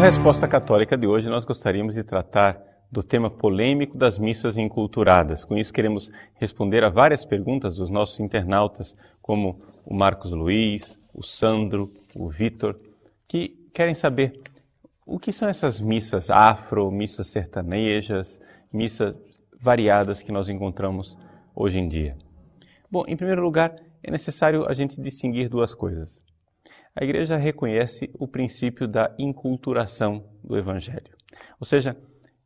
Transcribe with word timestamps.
Na 0.00 0.06
resposta 0.06 0.48
católica 0.48 0.96
de 0.96 1.06
hoje, 1.06 1.28
nós 1.28 1.44
gostaríamos 1.44 1.94
de 1.94 2.02
tratar 2.02 2.58
do 2.90 3.02
tema 3.02 3.28
polêmico 3.28 3.98
das 3.98 4.18
missas 4.18 4.56
enculturadas. 4.56 5.44
Com 5.44 5.58
isso, 5.58 5.72
queremos 5.72 6.10
responder 6.36 6.82
a 6.82 6.88
várias 6.88 7.24
perguntas 7.24 7.76
dos 7.76 7.90
nossos 7.90 8.18
internautas, 8.18 8.96
como 9.20 9.60
o 9.84 9.94
Marcos 9.94 10.32
Luiz, 10.32 10.98
o 11.12 11.22
Sandro, 11.22 11.92
o 12.16 12.30
Vitor, 12.30 12.80
que 13.28 13.59
querem 13.70 13.94
saber 13.94 14.40
o 15.06 15.18
que 15.18 15.32
são 15.32 15.48
essas 15.48 15.80
missas 15.80 16.30
afro, 16.30 16.90
missas 16.90 17.28
sertanejas, 17.28 18.40
missas 18.72 19.14
variadas 19.58 20.22
que 20.22 20.32
nós 20.32 20.48
encontramos 20.48 21.16
hoje 21.54 21.78
em 21.78 21.88
dia. 21.88 22.16
Bom, 22.90 23.04
em 23.06 23.16
primeiro 23.16 23.42
lugar, 23.42 23.74
é 24.02 24.10
necessário 24.10 24.68
a 24.68 24.72
gente 24.72 25.00
distinguir 25.00 25.48
duas 25.48 25.74
coisas 25.74 26.20
a 26.94 27.04
igreja 27.04 27.36
reconhece 27.36 28.10
o 28.18 28.26
princípio 28.26 28.88
da 28.88 29.14
inculturação 29.18 30.24
do 30.42 30.56
evangelho. 30.56 31.16
Ou 31.58 31.64
seja, 31.64 31.96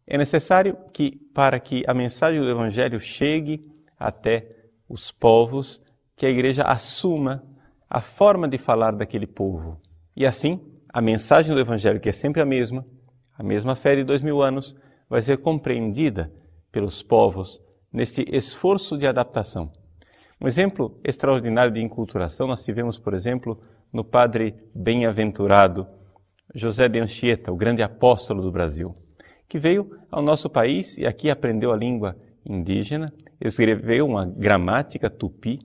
é 0.07 0.19
necessário 0.19 0.77
que 0.93 1.17
para 1.35 1.59
que 1.59 1.83
a 1.87 1.95
mensagem 1.95 2.41
do 2.41 2.51
evangelho 2.51 3.01
chegue 3.01 3.67
até 3.99 4.47
os 4.89 5.11
povos, 5.11 5.83
que 6.15 6.27
a 6.27 6.31
igreja 6.31 6.63
assuma 6.63 7.43
a 7.89 8.01
forma 8.01 8.47
de 8.47 8.59
falar 8.59 8.93
daquele 8.93 9.27
povo. 9.27 9.81
E 10.15 10.27
assim, 10.27 10.61
a 10.95 11.01
mensagem 11.01 11.53
do 11.53 11.61
evangelho, 11.61 11.99
que 11.99 12.09
é 12.09 12.13
sempre 12.13 12.41
a 12.41 12.47
mesma, 12.47 12.87
a 13.37 13.43
mesma 13.43 13.75
fé 13.75 13.97
de 13.97 14.05
dois 14.05 14.23
mil 14.23 14.41
anos, 14.41 14.77
vai 15.11 15.21
ser 15.21 15.39
compreendida 15.39 16.33
pelos 16.71 17.03
povos 17.03 17.61
neste 17.93 18.25
esforço 18.31 18.97
de 18.97 19.05
adaptação. 19.05 19.73
Um 20.41 20.47
exemplo 20.47 20.97
extraordinário 21.03 21.73
de 21.73 21.83
inculturação 21.83 22.47
nós 22.47 22.65
tivemos, 22.65 22.97
por 22.97 23.13
exemplo, 23.13 23.61
no 23.93 24.05
padre 24.05 24.55
bem-aventurado 24.73 25.85
José 26.55 26.89
de 26.89 27.01
Anchieta, 27.01 27.51
o 27.51 27.57
grande 27.57 27.83
apóstolo 27.83 28.41
do 28.41 28.53
Brasil, 28.53 28.95
que 29.49 29.59
veio 29.59 29.99
ao 30.13 30.23
nosso 30.23 30.49
país 30.49 30.97
e 30.97 31.05
aqui 31.05 31.29
aprendeu 31.29 31.73
a 31.73 31.77
língua 31.77 32.17
indígena, 32.47 33.13
escreveu 33.41 34.07
uma 34.07 34.27
gramática 34.27 35.11
tupi, 35.11 35.59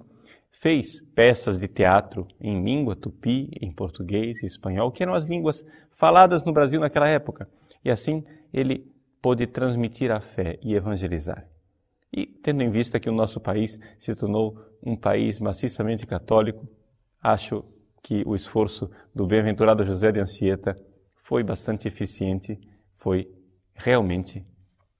fez 0.51 1.01
peças 1.15 1.59
de 1.59 1.67
teatro 1.67 2.27
em 2.39 2.63
língua 2.63 2.95
tupi, 2.95 3.49
em 3.61 3.71
português 3.71 4.43
e 4.43 4.45
espanhol, 4.45 4.91
que 4.91 5.03
eram 5.03 5.13
as 5.13 5.25
línguas 5.25 5.65
faladas 5.91 6.43
no 6.43 6.51
Brasil 6.53 6.79
naquela 6.79 7.07
época. 7.07 7.47
E 7.83 7.89
assim 7.89 8.23
ele 8.53 8.85
pôde 9.21 9.45
transmitir 9.47 10.11
a 10.11 10.19
fé 10.19 10.57
e 10.61 10.73
evangelizar. 10.73 11.47
E 12.11 12.25
tendo 12.25 12.63
em 12.63 12.69
vista 12.69 12.99
que 12.99 13.09
o 13.09 13.13
nosso 13.13 13.39
país 13.39 13.79
se 13.97 14.15
tornou 14.15 14.57
um 14.83 14.95
país 14.95 15.39
maciçamente 15.39 16.07
católico, 16.07 16.67
acho 17.21 17.63
que 18.01 18.23
o 18.25 18.35
esforço 18.35 18.89
do 19.13 19.27
bem-aventurado 19.27 19.83
José 19.83 20.11
de 20.11 20.19
Anchieta 20.19 20.75
foi 21.23 21.43
bastante 21.43 21.87
eficiente, 21.87 22.59
foi 22.97 23.29
realmente 23.75 24.43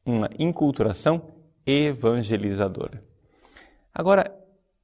uma 0.06 0.30
inculturação 0.38 1.32
evangelizadora. 1.66 3.04
Agora, 3.94 4.39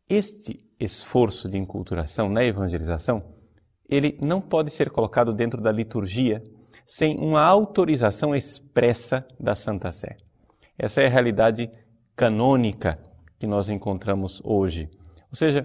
este 0.09 0.63
esforço 0.79 1.49
de 1.49 1.57
inculturação 1.57 2.29
na 2.29 2.43
evangelização, 2.43 3.23
ele 3.87 4.17
não 4.21 4.41
pode 4.41 4.71
ser 4.71 4.89
colocado 4.89 5.33
dentro 5.33 5.61
da 5.61 5.71
liturgia 5.71 6.43
sem 6.85 7.17
uma 7.17 7.43
autorização 7.43 8.35
expressa 8.35 9.25
da 9.39 9.55
Santa 9.55 9.91
Sé. 9.91 10.17
Essa 10.77 11.01
é 11.01 11.07
a 11.07 11.09
realidade 11.09 11.69
canônica 12.15 12.99
que 13.39 13.47
nós 13.47 13.69
encontramos 13.69 14.41
hoje. 14.43 14.89
Ou 15.29 15.35
seja, 15.35 15.63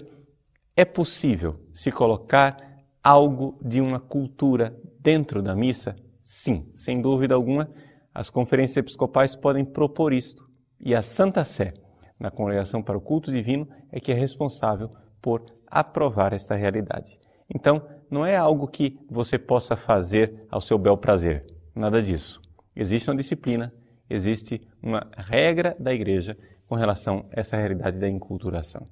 é 0.76 0.84
possível 0.84 1.60
se 1.72 1.90
colocar 1.90 2.56
algo 3.02 3.58
de 3.62 3.80
uma 3.80 4.00
cultura 4.00 4.74
dentro 4.98 5.42
da 5.42 5.54
missa? 5.54 5.96
Sim, 6.22 6.70
sem 6.74 7.00
dúvida 7.00 7.34
alguma, 7.34 7.70
as 8.14 8.30
conferências 8.30 8.78
episcopais 8.78 9.36
podem 9.36 9.64
propor 9.64 10.12
isto. 10.12 10.48
E 10.78 10.94
a 10.94 11.02
Santa 11.02 11.44
Sé, 11.44 11.74
na 12.20 12.30
Congregação 12.30 12.82
para 12.82 12.96
o 12.96 13.00
Culto 13.00 13.32
Divino, 13.32 13.66
é 13.90 13.98
que 13.98 14.12
é 14.12 14.14
responsável 14.14 14.90
por 15.20 15.42
aprovar 15.66 16.32
esta 16.32 16.54
realidade. 16.54 17.18
Então, 17.52 17.82
não 18.10 18.24
é 18.24 18.36
algo 18.36 18.68
que 18.68 18.98
você 19.10 19.38
possa 19.38 19.74
fazer 19.74 20.46
ao 20.50 20.60
seu 20.60 20.78
bel 20.78 20.96
prazer. 20.96 21.46
Nada 21.74 22.02
disso. 22.02 22.40
Existe 22.76 23.10
uma 23.10 23.16
disciplina, 23.16 23.72
existe 24.08 24.60
uma 24.82 25.10
regra 25.16 25.74
da 25.78 25.92
igreja 25.92 26.36
com 26.68 26.74
relação 26.74 27.26
a 27.32 27.40
essa 27.40 27.56
realidade 27.56 27.98
da 27.98 28.08
enculturação. 28.08 28.86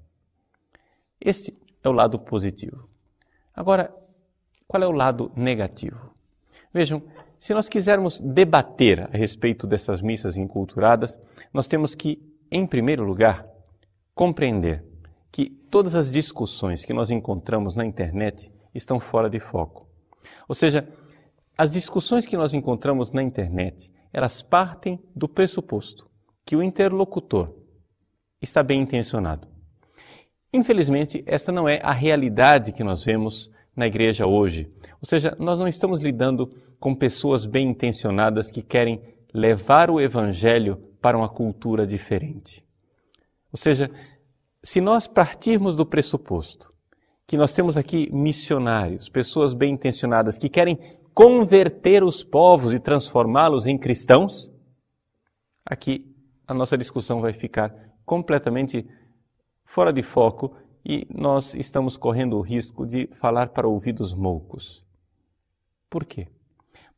Este 1.21 1.57
é 1.83 1.89
o 1.89 1.93
lado 1.93 2.19
positivo. 2.19 2.89
Agora, 3.55 3.93
qual 4.67 4.83
é 4.83 4.87
o 4.87 4.93
lado 4.93 5.33
negativo? 5.37 6.15
Vejam, 6.73 7.03
se 7.39 7.55
nós 7.55 7.69
quisermos 7.69 8.21
debater 8.21 9.09
a 9.13 9.17
respeito 9.17 9.67
dessas 9.67 10.03
missas 10.03 10.37
enculturadas, 10.37 11.19
nós 11.53 11.69
temos 11.69 11.95
que, 11.95 12.21
em 12.51 12.67
primeiro 12.67 13.05
lugar, 13.05 13.47
compreender 14.15 14.85
que 15.31 15.51
todas 15.51 15.95
as 15.95 16.11
discussões 16.11 16.85
que 16.85 16.93
nós 16.93 17.11
encontramos 17.11 17.75
na 17.75 17.85
internet 17.85 18.51
estão 18.75 18.99
fora 18.99 19.29
de 19.29 19.39
foco. 19.39 19.89
Ou 20.49 20.55
seja, 20.55 20.89
as 21.57 21.71
discussões 21.71 22.27
que 22.27 22.37
nós 22.37 22.55
encontramos 22.55 23.13
na 23.13 23.23
internet, 23.23 23.91
elas 24.13 24.43
partem 24.43 24.99
do 25.15 25.29
pressuposto 25.29 26.09
que 26.45 26.57
o 26.57 26.63
interlocutor 26.63 27.55
está 28.41 28.63
bem 28.63 28.81
intencionado. 28.81 29.47
Infelizmente, 30.53 31.23
esta 31.27 31.53
não 31.53 31.69
é 31.69 31.81
a 31.83 31.93
realidade 31.93 32.73
que 32.73 32.83
nós 32.83 33.05
vemos 33.05 33.51
na 33.77 33.87
igreja 33.87 34.27
hoje. 34.27 34.73
Ou 35.01 35.07
seja, 35.07 35.37
nós 35.39 35.59
não 35.59 35.69
estamos 35.69 36.01
lidando 36.01 36.51
com 36.81 36.95
pessoas 36.95 37.45
bem 37.45 37.69
intencionadas 37.69 38.51
que 38.51 38.63
querem 38.63 39.03
levar 39.33 39.91
o 39.91 40.01
evangelho 40.01 40.88
para 41.01 41.17
uma 41.17 41.29
cultura 41.29 41.87
diferente. 41.87 42.65
Ou 43.53 43.59
seja, 43.59 43.91
se 44.63 44.81
nós 44.81 45.07
partirmos 45.07 45.77
do 45.77 45.87
pressuposto 45.87 46.73
que 47.27 47.37
nós 47.37 47.53
temos 47.53 47.77
aqui 47.77 48.11
missionários, 48.13 49.09
pessoas 49.09 49.53
bem 49.53 49.75
intencionadas 49.75 50.39
que 50.39 50.49
querem 50.49 50.79
converter 51.15 52.03
os 52.03 52.25
povos 52.25 52.73
e 52.73 52.79
transformá-los 52.79 53.67
em 53.67 53.77
cristãos, 53.77 54.51
aqui 55.65 56.15
a 56.47 56.55
nossa 56.55 56.79
discussão 56.79 57.21
vai 57.21 57.33
ficar 57.33 57.75
completamente 58.05 58.89
fora 59.65 59.93
de 59.93 60.03
foco 60.03 60.57
e 60.85 61.07
nós 61.11 61.55
estamos 61.55 61.97
correndo 61.97 62.39
o 62.39 62.41
risco 62.41 62.87
de 62.87 63.07
falar 63.09 63.51
para 63.51 63.69
ouvidos 63.69 64.15
moucos. 64.15 64.83
Por 65.91 66.07
quê? 66.07 66.29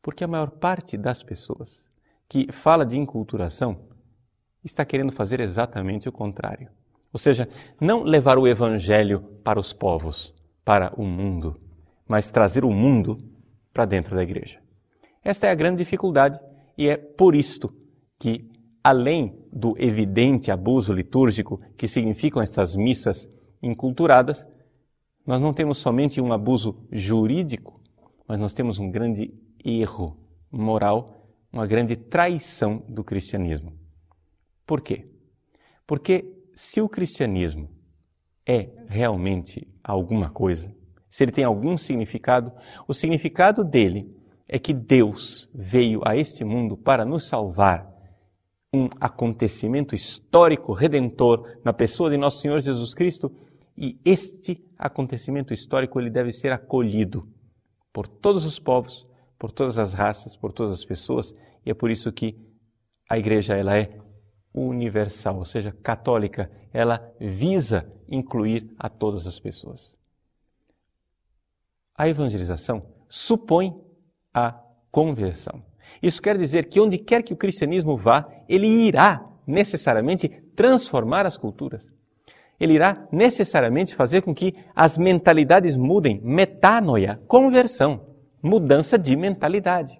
Porque 0.01 0.23
a 0.23 0.27
maior 0.27 0.51
parte 0.51 0.97
das 0.97 1.21
pessoas 1.21 1.89
que 2.29 2.51
fala 2.51 2.85
de 2.85 2.97
inculturação 2.97 3.90
está 4.63 4.85
querendo 4.85 5.11
fazer 5.11 5.39
exatamente 5.39 6.07
o 6.07 6.11
contrário. 6.11 6.69
Ou 7.13 7.19
seja, 7.19 7.47
não 7.79 8.03
levar 8.03 8.37
o 8.37 8.47
evangelho 8.47 9.21
para 9.43 9.59
os 9.59 9.73
povos, 9.73 10.33
para 10.63 10.93
o 10.95 11.03
mundo, 11.03 11.59
mas 12.07 12.31
trazer 12.31 12.63
o 12.63 12.71
mundo 12.71 13.17
para 13.73 13.85
dentro 13.85 14.15
da 14.15 14.23
igreja. 14.23 14.59
Esta 15.23 15.47
é 15.47 15.51
a 15.51 15.55
grande 15.55 15.77
dificuldade 15.77 16.39
e 16.77 16.87
é 16.87 16.97
por 16.97 17.35
isto 17.35 17.73
que 18.17 18.49
além 18.83 19.37
do 19.51 19.75
evidente 19.77 20.51
abuso 20.51 20.93
litúrgico 20.93 21.59
que 21.77 21.87
significam 21.87 22.41
essas 22.41 22.75
missas 22.75 23.29
inculturadas, 23.61 24.47
nós 25.25 25.39
não 25.39 25.53
temos 25.53 25.77
somente 25.77 26.19
um 26.19 26.33
abuso 26.33 26.87
jurídico, 26.91 27.79
mas 28.27 28.39
nós 28.39 28.53
temos 28.53 28.79
um 28.79 28.89
grande 28.89 29.33
erro 29.63 30.17
moral, 30.51 31.27
uma 31.51 31.67
grande 31.67 31.95
traição 31.95 32.83
do 32.87 33.03
cristianismo. 33.03 33.80
Por 34.71 34.79
quê? 34.79 35.05
Porque 35.85 36.33
se 36.53 36.79
o 36.79 36.87
cristianismo 36.87 37.69
é 38.47 38.69
realmente 38.87 39.67
alguma 39.83 40.29
coisa, 40.29 40.73
se 41.09 41.25
ele 41.25 41.33
tem 41.33 41.43
algum 41.43 41.77
significado, 41.77 42.53
o 42.87 42.93
significado 42.93 43.65
dele 43.65 44.15
é 44.47 44.57
que 44.57 44.73
Deus 44.73 45.49
veio 45.53 45.99
a 46.05 46.15
este 46.15 46.45
mundo 46.45 46.77
para 46.77 47.03
nos 47.03 47.27
salvar 47.27 47.85
um 48.73 48.87
acontecimento 49.01 49.93
histórico 49.93 50.71
redentor 50.71 51.59
na 51.65 51.73
pessoa 51.73 52.09
de 52.09 52.15
nosso 52.15 52.39
Senhor 52.39 52.61
Jesus 52.61 52.93
Cristo 52.93 53.29
e 53.77 53.99
este 54.05 54.65
acontecimento 54.77 55.53
histórico 55.53 55.99
ele 55.99 56.09
deve 56.09 56.31
ser 56.31 56.53
acolhido 56.53 57.27
por 57.91 58.07
todos 58.07 58.45
os 58.45 58.57
povos, 58.57 59.05
por 59.37 59.51
todas 59.51 59.77
as 59.77 59.91
raças, 59.91 60.37
por 60.37 60.53
todas 60.53 60.71
as 60.71 60.85
pessoas 60.85 61.35
e 61.65 61.71
é 61.71 61.73
por 61.73 61.91
isso 61.91 62.09
que 62.13 62.39
a 63.09 63.19
igreja 63.19 63.57
ela 63.57 63.77
é 63.77 63.99
universal, 64.53 65.37
ou 65.37 65.45
seja, 65.45 65.71
católica, 65.83 66.51
ela 66.73 67.13
visa 67.19 67.91
incluir 68.09 68.69
a 68.77 68.89
todas 68.89 69.25
as 69.25 69.39
pessoas. 69.39 69.95
A 71.95 72.07
evangelização 72.09 72.83
supõe 73.07 73.73
a 74.33 74.59
conversão. 74.91 75.63
Isso 76.01 76.21
quer 76.21 76.37
dizer 76.37 76.65
que 76.67 76.79
onde 76.79 76.97
quer 76.97 77.23
que 77.23 77.33
o 77.33 77.37
cristianismo 77.37 77.95
vá, 77.97 78.27
ele 78.47 78.67
irá 78.67 79.25
necessariamente 79.45 80.29
transformar 80.55 81.25
as 81.25 81.37
culturas. 81.37 81.91
Ele 82.59 82.73
irá 82.73 83.07
necessariamente 83.11 83.95
fazer 83.95 84.21
com 84.21 84.33
que 84.35 84.55
as 84.75 84.97
mentalidades 84.97 85.75
mudem, 85.75 86.21
metanoia, 86.23 87.19
conversão, 87.27 88.05
mudança 88.41 88.97
de 88.97 89.15
mentalidade. 89.15 89.99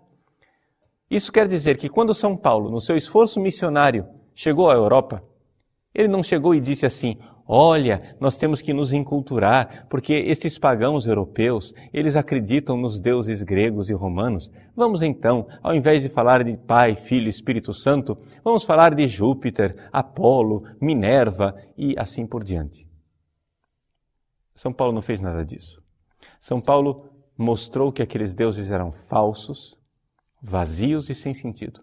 Isso 1.10 1.32
quer 1.32 1.48
dizer 1.48 1.78
que 1.78 1.90
quando 1.90 2.14
São 2.14 2.38
Paulo, 2.38 2.70
no 2.70 2.80
seu 2.80 2.96
esforço 2.96 3.40
missionário, 3.40 4.08
chegou 4.34 4.70
à 4.70 4.74
Europa, 4.74 5.24
ele 5.94 6.08
não 6.08 6.24
chegou 6.24 6.56
e 6.56 6.60
disse 6.60 6.86
assim: 6.86 7.18
Olha, 7.54 8.16
nós 8.20 8.38
temos 8.38 8.62
que 8.62 8.72
nos 8.72 8.94
enculturar, 8.94 9.86
porque 9.90 10.14
esses 10.14 10.58
pagãos 10.58 11.06
europeus, 11.06 11.74
eles 11.92 12.16
acreditam 12.16 12.78
nos 12.78 12.98
deuses 12.98 13.44
gregos 13.44 13.90
e 13.90 13.94
romanos. 13.94 14.50
Vamos 14.74 15.02
então, 15.02 15.48
ao 15.62 15.76
invés 15.76 16.02
de 16.02 16.08
falar 16.08 16.46
de 16.46 16.56
Pai, 16.56 16.96
Filho 16.96 17.26
e 17.26 17.30
Espírito 17.30 17.74
Santo, 17.74 18.18
vamos 18.42 18.64
falar 18.64 18.96
de 18.96 19.06
Júpiter, 19.06 19.76
Apolo, 19.92 20.64
Minerva 20.80 21.56
e 21.78 21.94
assim 21.98 22.26
por 22.26 22.42
diante. 22.42 22.88
São 24.56 24.72
Paulo 24.72 24.94
não 24.94 25.02
fez 25.02 25.20
nada 25.20 25.44
disso. 25.44 25.84
São 26.40 26.62
Paulo 26.62 27.10
mostrou 27.38 27.92
que 27.92 28.02
aqueles 28.02 28.34
deuses 28.34 28.72
eram 28.72 28.92
falsos, 28.92 29.78
vazios 30.42 31.10
e 31.10 31.16
sem 31.16 31.34
sentido. 31.34 31.82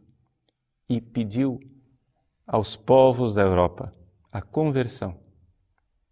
E 0.88 1.00
pediu 1.00 1.60
aos 2.48 2.74
povos 2.74 3.34
da 3.34 3.42
Europa 3.42 3.92
a 4.32 4.42
conversão 4.42 5.28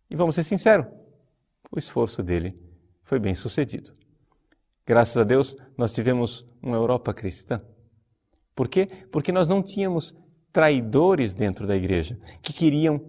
e 0.08 0.14
vamos 0.14 0.34
ser 0.34 0.44
sinceros, 0.44 0.86
o 1.70 1.78
esforço 1.78 2.22
dele 2.22 2.56
foi 3.02 3.18
bem 3.18 3.34
sucedido. 3.34 3.92
Graças 4.86 5.16
a 5.16 5.24
Deus, 5.24 5.56
nós 5.76 5.92
tivemos 5.92 6.46
uma 6.62 6.76
Europa 6.76 7.12
cristã. 7.12 7.60
Por 8.54 8.68
quê? 8.68 8.86
Porque 9.10 9.32
nós 9.32 9.48
não 9.48 9.62
tínhamos 9.62 10.16
traidores 10.52 11.34
dentro 11.34 11.66
da 11.66 11.76
igreja 11.76 12.18
que 12.40 12.52
queriam 12.52 13.00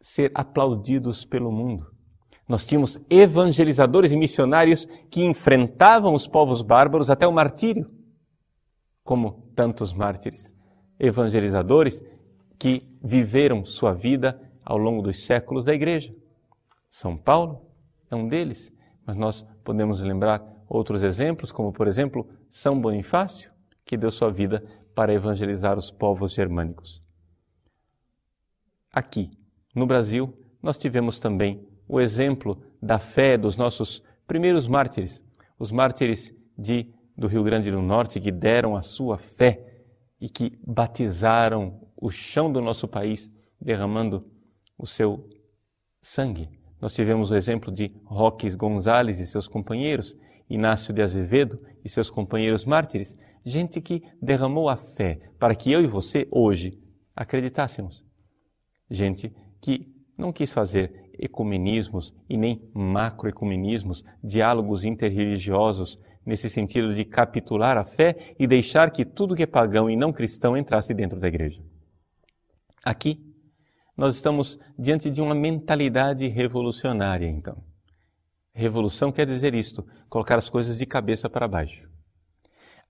ser 0.00 0.30
aplaudidos 0.34 1.24
pelo 1.24 1.52
mundo. 1.52 1.86
Nós 2.48 2.66
tínhamos 2.66 2.98
evangelizadores 3.08 4.10
e 4.10 4.16
missionários 4.16 4.86
que 5.08 5.22
enfrentavam 5.22 6.12
os 6.14 6.26
povos 6.26 6.62
bárbaros 6.62 7.08
até 7.08 7.26
o 7.26 7.32
martírio, 7.32 7.88
como 9.04 9.52
tantos 9.54 9.92
mártires. 9.92 10.52
Evangelizadores 11.00 12.04
que 12.58 12.86
viveram 13.02 13.64
sua 13.64 13.94
vida 13.94 14.38
ao 14.62 14.76
longo 14.76 15.02
dos 15.02 15.24
séculos 15.24 15.64
da 15.64 15.74
igreja. 15.74 16.14
São 16.90 17.16
Paulo 17.16 17.66
é 18.10 18.14
um 18.14 18.28
deles, 18.28 18.70
mas 19.06 19.16
nós 19.16 19.42
podemos 19.64 20.02
lembrar 20.02 20.42
outros 20.68 21.02
exemplos, 21.02 21.50
como 21.50 21.72
por 21.72 21.88
exemplo 21.88 22.28
São 22.50 22.78
Bonifácio, 22.78 23.50
que 23.84 23.96
deu 23.96 24.10
sua 24.10 24.30
vida 24.30 24.62
para 24.94 25.14
evangelizar 25.14 25.78
os 25.78 25.90
povos 25.90 26.32
germânicos. 26.32 27.02
Aqui, 28.92 29.30
no 29.74 29.86
Brasil, 29.86 30.36
nós 30.62 30.76
tivemos 30.76 31.18
também 31.18 31.66
o 31.88 32.00
exemplo 32.00 32.62
da 32.82 32.98
fé 32.98 33.38
dos 33.38 33.56
nossos 33.56 34.02
primeiros 34.26 34.68
mártires, 34.68 35.24
os 35.58 35.72
mártires 35.72 36.34
de, 36.56 36.92
do 37.16 37.26
Rio 37.26 37.42
Grande 37.42 37.70
do 37.70 37.80
Norte 37.80 38.20
que 38.20 38.30
deram 38.30 38.76
a 38.76 38.82
sua 38.82 39.16
fé 39.18 39.69
e 40.20 40.28
que 40.28 40.58
batizaram 40.66 41.80
o 41.96 42.10
chão 42.10 42.52
do 42.52 42.60
nosso 42.60 42.86
país, 42.86 43.32
derramando 43.60 44.26
o 44.76 44.86
seu 44.86 45.28
sangue. 46.02 46.48
Nós 46.80 46.94
tivemos 46.94 47.30
o 47.30 47.36
exemplo 47.36 47.72
de 47.72 47.94
Roques 48.04 48.54
Gonzalez 48.54 49.18
e 49.20 49.26
seus 49.26 49.46
companheiros, 49.46 50.16
Inácio 50.48 50.92
de 50.92 51.02
Azevedo 51.02 51.60
e 51.84 51.88
seus 51.88 52.10
companheiros 52.10 52.64
mártires, 52.64 53.16
gente 53.44 53.80
que 53.80 54.02
derramou 54.20 54.68
a 54.68 54.76
fé 54.76 55.20
para 55.38 55.54
que 55.54 55.70
eu 55.70 55.82
e 55.82 55.86
você 55.86 56.26
hoje 56.30 56.78
acreditássemos. 57.14 58.04
Gente 58.90 59.32
que 59.60 59.94
não 60.16 60.32
quis 60.32 60.52
fazer 60.52 61.10
ecumenismos 61.18 62.14
e 62.28 62.36
nem 62.36 62.68
macroecumenismos, 62.72 64.04
diálogos 64.24 64.84
interreligiosos, 64.84 65.98
nesse 66.30 66.48
sentido 66.48 66.94
de 66.94 67.04
capitular 67.04 67.76
a 67.76 67.84
fé 67.84 68.34
e 68.38 68.46
deixar 68.46 68.92
que 68.92 69.04
tudo 69.04 69.34
que 69.34 69.42
é 69.42 69.46
pagão 69.46 69.90
e 69.90 69.96
não 69.96 70.12
cristão 70.12 70.56
entrasse 70.56 70.94
dentro 70.94 71.18
da 71.18 71.26
igreja. 71.26 71.60
Aqui 72.84 73.20
nós 73.96 74.14
estamos 74.14 74.56
diante 74.78 75.10
de 75.10 75.20
uma 75.20 75.34
mentalidade 75.34 76.28
revolucionária, 76.28 77.26
então. 77.26 77.62
Revolução 78.54 79.10
quer 79.10 79.26
dizer 79.26 79.54
isto, 79.54 79.84
colocar 80.08 80.38
as 80.38 80.48
coisas 80.48 80.78
de 80.78 80.86
cabeça 80.86 81.28
para 81.28 81.48
baixo. 81.48 81.88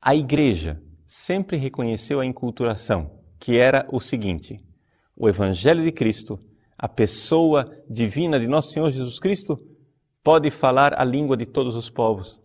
A 0.00 0.14
igreja 0.14 0.80
sempre 1.06 1.56
reconheceu 1.56 2.20
a 2.20 2.26
enculturação, 2.26 3.22
que 3.38 3.56
era 3.56 3.86
o 3.90 4.00
seguinte: 4.00 4.62
o 5.16 5.28
Evangelho 5.28 5.82
de 5.82 5.92
Cristo, 5.92 6.38
a 6.76 6.88
pessoa 6.88 7.74
divina 7.88 8.38
de 8.38 8.46
nosso 8.46 8.70
Senhor 8.70 8.90
Jesus 8.90 9.18
Cristo, 9.18 9.58
pode 10.22 10.50
falar 10.50 10.98
a 11.00 11.04
língua 11.04 11.36
de 11.36 11.46
todos 11.46 11.74
os 11.74 11.88
povos. 11.88 12.39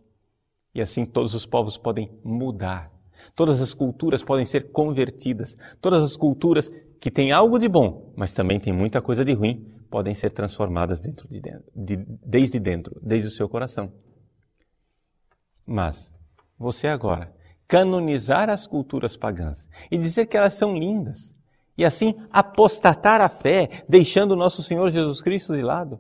E 0.76 0.82
assim 0.82 1.06
todos 1.06 1.34
os 1.34 1.46
povos 1.46 1.78
podem 1.78 2.12
mudar. 2.22 2.92
Todas 3.34 3.62
as 3.62 3.74
culturas 3.74 4.22
podem 4.22 4.46
ser 4.46 4.72
convertidas. 4.72 5.58
Todas 5.80 6.04
as 6.04 6.18
culturas 6.18 6.70
que 7.00 7.10
têm 7.10 7.32
algo 7.32 7.58
de 7.58 7.70
bom, 7.70 8.14
mas 8.16 8.34
também 8.34 8.60
tem 8.60 8.74
muita 8.74 9.02
coisa 9.02 9.24
de 9.24 9.34
ruim, 9.34 9.74
podem 9.90 10.14
ser 10.14 10.32
transformadas 10.34 11.00
dentro 11.00 11.28
de 11.30 11.40
dentro, 11.40 11.72
de, 11.74 11.98
desde 12.26 12.60
dentro, 12.60 13.00
desde 13.02 13.30
o 13.30 13.32
seu 13.32 13.48
coração. 13.48 13.94
Mas 15.66 16.14
você 16.60 16.88
agora 16.88 17.34
canonizar 17.68 18.50
as 18.50 18.68
culturas 18.68 19.16
pagãs 19.18 19.70
e 19.90 19.98
dizer 19.98 20.28
que 20.28 20.38
elas 20.38 20.54
são 20.54 20.76
lindas, 20.76 21.34
e 21.78 21.84
assim 21.84 22.14
apostatar 22.32 23.22
a 23.22 23.30
fé, 23.30 23.84
deixando 23.90 24.32
o 24.32 24.36
nosso 24.36 24.62
Senhor 24.62 24.90
Jesus 24.90 25.22
Cristo 25.22 25.56
de 25.56 25.62
lado, 25.62 26.00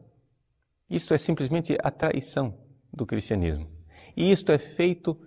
isto 0.89 1.13
é 1.13 1.18
simplesmente 1.18 1.78
a 1.81 1.89
traição 1.89 2.57
do 2.94 3.06
cristianismo. 3.06 3.75
E 4.15 4.31
isto 4.31 4.51
é 4.51 4.57
feito, 4.57 5.19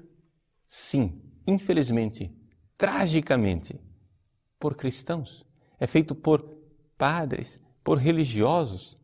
sim, 0.66 1.20
infelizmente, 1.46 2.32
tragicamente, 2.76 3.78
por 4.58 4.76
cristãos 4.76 5.46
é 5.78 5.86
feito 5.86 6.14
por 6.14 6.44
padres, 6.96 7.60
por 7.84 7.98
religiosos. 7.98 8.98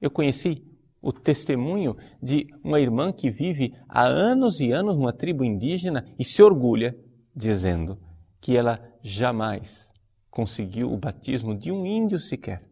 Eu 0.00 0.10
conheci 0.10 0.64
o 1.02 1.12
testemunho 1.12 1.96
de 2.22 2.46
uma 2.62 2.80
irmã 2.80 3.12
que 3.12 3.30
vive 3.30 3.74
há 3.88 4.04
anos 4.04 4.60
e 4.60 4.72
anos 4.72 4.96
numa 4.96 5.12
tribo 5.12 5.44
indígena 5.44 6.04
e 6.18 6.24
se 6.24 6.42
orgulha 6.42 6.96
dizendo 7.34 7.98
que 8.40 8.56
ela 8.56 8.80
jamais 9.02 9.92
conseguiu 10.30 10.92
o 10.92 10.98
batismo 10.98 11.56
de 11.56 11.72
um 11.72 11.84
índio 11.84 12.18
sequer. 12.18 12.68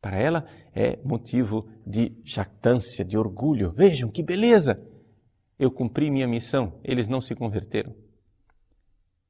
Para 0.00 0.16
ela 0.16 0.46
é 0.74 0.96
motivo 1.04 1.68
de 1.86 2.16
jactância, 2.24 3.04
de 3.04 3.18
orgulho. 3.18 3.72
Vejam 3.72 4.10
que 4.10 4.22
beleza! 4.22 4.80
Eu 5.58 5.72
cumpri 5.72 6.08
minha 6.08 6.28
missão, 6.28 6.78
eles 6.84 7.08
não 7.08 7.20
se 7.20 7.34
converteram. 7.34 7.94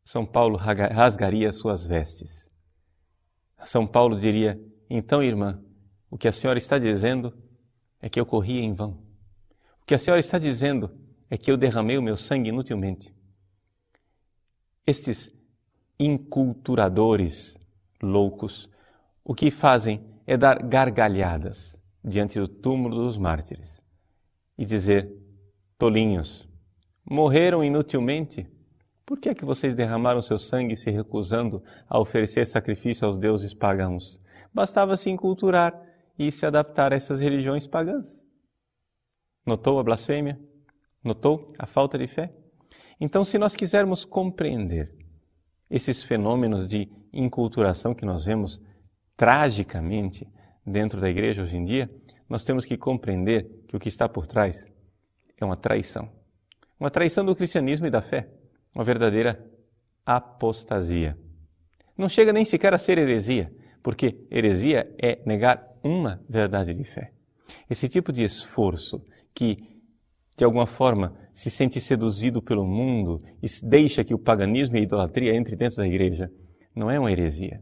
São 0.05 0.27
Paulo 0.27 0.57
rasgaria 0.57 1.51
suas 1.53 1.87
vestes. 1.87 2.51
São 3.65 3.87
Paulo 3.87 4.19
diria: 4.19 4.61
Então, 4.91 5.23
irmã, 5.23 5.63
o 6.11 6.19
que 6.19 6.29
a 6.29 6.33
senhora 6.33 6.59
está 6.59 6.79
dizendo 6.79 7.37
é 8.01 8.09
que 8.09 8.21
eu 8.21 8.27
corri 8.27 8.61
em 8.61 8.75
vão. 8.75 9.03
O 9.83 9.87
que 9.87 9.95
a 9.95 9.99
senhora 9.99 10.21
está 10.21 10.39
dizendo 10.39 10.91
é 11.31 11.37
que 11.37 11.51
eu 11.51 11.57
derramei 11.57 11.97
o 11.97 12.03
meu 12.03 12.17
sangue 12.17 12.51
inutilmente. 12.51 13.15
Estes 14.87 15.31
inculturadores 15.99 17.59
loucos, 18.03 18.71
o 19.25 19.35
que 19.35 19.51
fazem 19.51 20.18
é 20.29 20.37
dar 20.37 20.63
gargalhadas 20.63 21.75
diante 22.05 22.39
do 22.39 22.47
túmulo 22.47 22.97
dos 22.97 23.17
mártires 23.17 23.83
e 24.59 24.65
dizer: 24.65 25.11
tolinhos, 25.79 26.47
morreram 27.03 27.65
inutilmente 27.65 28.47
por 29.07 29.19
que 29.19 29.31
é 29.31 29.35
que 29.35 29.47
vocês 29.47 29.75
derramaram 29.75 30.21
seu 30.21 30.39
sangue 30.39 30.77
se 30.77 30.91
recusando 30.91 31.63
a 31.89 31.99
oferecer 31.99 32.47
sacrifício 32.47 33.07
aos 33.07 33.17
deuses 33.17 33.55
pagãos? 33.55 34.21
Bastava 34.53 34.99
se 34.99 35.09
enculturar 35.09 35.83
e 36.19 36.31
se 36.31 36.45
adaptar 36.45 36.93
a 36.93 36.97
essas 36.97 37.21
religiões 37.21 37.67
pagãs. 37.67 38.23
Notou 39.47 39.79
a 39.79 39.83
blasfêmia? 39.83 40.39
Notou 41.03 41.47
a 41.59 41.65
falta 41.65 41.97
de 41.97 42.07
fé? 42.07 42.35
Então, 43.01 43.25
se 43.25 43.39
nós 43.39 43.57
quisermos 43.57 44.05
compreender 44.05 44.95
esses 45.71 46.03
fenômenos 46.03 46.69
de 46.69 46.93
inculturação 47.11 47.95
que 47.95 48.05
nós 48.05 48.27
vemos 48.27 48.61
tragicamente 49.19 50.27
dentro 50.65 50.99
da 50.99 51.11
igreja 51.11 51.43
hoje 51.43 51.59
em 51.59 51.65
dia, 51.65 51.91
nós 52.27 52.45
temos 52.45 52.65
que 52.65 52.79
compreender 52.79 53.65
que 53.69 53.77
o 53.77 53.79
que 53.79 53.89
está 53.89 54.09
por 54.09 54.27
trás 54.27 54.67
é 55.37 55.45
uma 55.45 55.57
traição. 55.57 56.11
Uma 56.81 56.91
traição 56.91 57.27
do 57.27 57.37
cristianismo 57.37 57.87
e 57.87 57.91
da 57.91 58.01
fé 58.01 58.29
uma 58.75 58.85
verdadeira 58.85 59.45
apostasia. 60.07 61.19
Não 61.97 62.09
chega 62.09 62.33
nem 62.33 62.45
sequer 62.45 62.73
a 62.73 62.79
ser 62.79 62.97
heresia, 62.97 63.53
porque 63.83 64.25
heresia 64.31 64.89
é 65.03 65.21
negar 65.27 65.67
uma 65.83 66.23
verdade 66.29 66.73
de 66.73 66.85
fé. 66.85 67.13
Esse 67.69 67.89
tipo 67.89 68.13
de 68.13 68.23
esforço 68.23 69.05
que, 69.35 69.59
de 70.37 70.45
alguma 70.45 70.67
forma, 70.67 71.17
se 71.33 71.51
sente 71.51 71.81
seduzido 71.81 72.41
pelo 72.41 72.65
mundo 72.65 73.21
e 73.43 73.49
deixa 73.65 74.05
que 74.05 74.15
o 74.15 74.19
paganismo 74.19 74.77
e 74.77 74.81
a 74.81 74.83
idolatria 74.83 75.35
entre 75.35 75.57
dentro 75.57 75.79
da 75.79 75.87
igreja, 75.87 76.31
não 76.73 76.89
é 76.89 77.01
uma 77.01 77.11
heresia. 77.11 77.61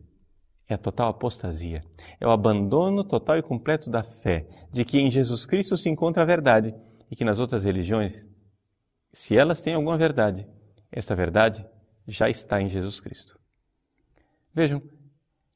É 0.68 0.74
a 0.74 0.78
total 0.78 1.08
apostasia. 1.08 1.84
É 2.20 2.26
o 2.26 2.30
abandono 2.30 3.04
total 3.04 3.38
e 3.38 3.42
completo 3.42 3.90
da 3.90 4.02
fé 4.02 4.46
de 4.70 4.84
que 4.84 4.98
em 4.98 5.10
Jesus 5.10 5.46
Cristo 5.46 5.76
se 5.76 5.88
encontra 5.88 6.22
a 6.22 6.26
verdade 6.26 6.74
e 7.10 7.14
que 7.14 7.24
nas 7.24 7.38
outras 7.38 7.64
religiões, 7.64 8.26
se 9.12 9.36
elas 9.36 9.62
têm 9.62 9.74
alguma 9.74 9.96
verdade, 9.96 10.46
essa 10.90 11.14
verdade 11.14 11.64
já 12.06 12.28
está 12.28 12.60
em 12.60 12.68
Jesus 12.68 13.00
Cristo. 13.00 13.38
Vejam, 14.52 14.82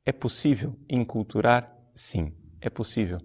é 0.04 0.12
possível 0.12 0.76
enculturar? 0.88 1.76
Sim, 1.94 2.32
é 2.60 2.70
possível. 2.70 3.18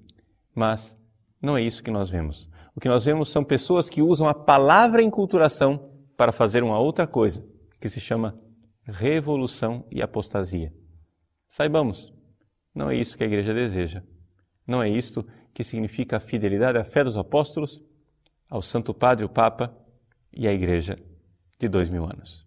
Mas 0.53 0.97
não 1.41 1.57
é 1.57 1.61
isso 1.61 1.83
que 1.83 1.91
nós 1.91 2.09
vemos. 2.09 2.49
O 2.75 2.79
que 2.79 2.89
nós 2.89 3.05
vemos 3.05 3.29
são 3.29 3.43
pessoas 3.43 3.89
que 3.89 4.01
usam 4.01 4.27
a 4.27 4.33
palavra 4.33 5.01
enculturação 5.01 5.91
para 6.17 6.31
fazer 6.31 6.63
uma 6.63 6.79
outra 6.79 7.05
coisa, 7.05 7.45
que 7.79 7.89
se 7.89 7.99
chama 7.99 8.39
revolução 8.83 9.85
e 9.91 10.01
apostasia. 10.01 10.73
Saibamos, 11.49 12.13
não 12.73 12.89
é 12.89 12.95
isso 12.95 13.17
que 13.17 13.23
a 13.23 13.27
igreja 13.27 13.53
deseja. 13.53 14.03
Não 14.67 14.81
é 14.81 14.89
isto 14.89 15.25
que 15.53 15.63
significa 15.63 16.17
a 16.17 16.19
fidelidade 16.19 16.77
à 16.77 16.83
fé 16.83 17.03
dos 17.03 17.17
apóstolos, 17.17 17.81
ao 18.49 18.61
Santo 18.61 18.93
Padre, 18.93 19.25
o 19.25 19.29
Papa 19.29 19.75
e 20.33 20.47
à 20.47 20.53
igreja 20.53 20.99
de 21.57 21.67
dois 21.67 21.89
mil 21.89 22.03
anos. 22.03 22.44